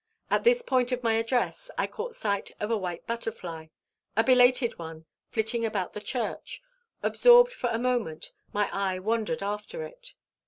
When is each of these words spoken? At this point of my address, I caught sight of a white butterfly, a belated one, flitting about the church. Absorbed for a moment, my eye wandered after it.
At 0.31 0.43
this 0.43 0.63
point 0.63 0.91
of 0.91 1.03
my 1.03 1.13
address, 1.13 1.69
I 1.77 1.85
caught 1.85 2.15
sight 2.15 2.53
of 2.59 2.71
a 2.71 2.75
white 2.79 3.05
butterfly, 3.05 3.67
a 4.17 4.23
belated 4.23 4.79
one, 4.79 5.05
flitting 5.27 5.63
about 5.63 5.93
the 5.93 6.01
church. 6.01 6.59
Absorbed 7.03 7.53
for 7.53 7.69
a 7.69 7.77
moment, 7.77 8.31
my 8.51 8.67
eye 8.73 8.97
wandered 8.97 9.43
after 9.43 9.83
it. 9.83 10.15